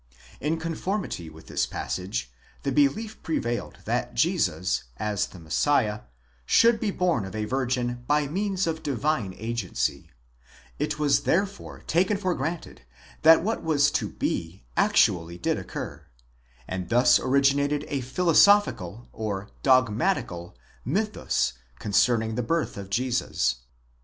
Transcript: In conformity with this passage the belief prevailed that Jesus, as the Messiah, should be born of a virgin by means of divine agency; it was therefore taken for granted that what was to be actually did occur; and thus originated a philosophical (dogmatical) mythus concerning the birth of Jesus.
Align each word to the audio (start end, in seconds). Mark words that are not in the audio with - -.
In 0.39 0.57
conformity 0.57 1.29
with 1.29 1.45
this 1.45 1.67
passage 1.67 2.33
the 2.63 2.71
belief 2.71 3.21
prevailed 3.21 3.77
that 3.85 4.15
Jesus, 4.15 4.85
as 4.97 5.27
the 5.27 5.37
Messiah, 5.37 5.99
should 6.43 6.79
be 6.79 6.89
born 6.89 7.23
of 7.23 7.35
a 7.35 7.45
virgin 7.45 8.03
by 8.07 8.25
means 8.27 8.65
of 8.65 8.81
divine 8.81 9.35
agency; 9.37 10.09
it 10.79 10.97
was 10.97 11.19
therefore 11.19 11.83
taken 11.85 12.17
for 12.17 12.33
granted 12.33 12.81
that 13.21 13.43
what 13.43 13.61
was 13.61 13.91
to 13.91 14.09
be 14.09 14.63
actually 14.75 15.37
did 15.37 15.59
occur; 15.59 16.03
and 16.67 16.89
thus 16.89 17.19
originated 17.19 17.85
a 17.87 18.01
philosophical 18.01 19.07
(dogmatical) 19.61 20.57
mythus 20.83 21.53
concerning 21.77 22.33
the 22.33 22.41
birth 22.41 22.75
of 22.75 22.89
Jesus. 22.89 23.57